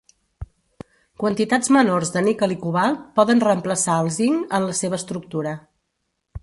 Quantitats 1.23 1.69
menors 1.75 2.11
de 2.15 2.23
níquel 2.29 2.55
i 2.57 2.57
cobalt 2.65 3.05
poden 3.19 3.45
reemplaçar 3.47 4.01
el 4.07 4.11
zinc 4.19 4.59
en 4.59 4.69
la 4.71 4.79
seva 4.81 5.03
estructura. 5.03 5.55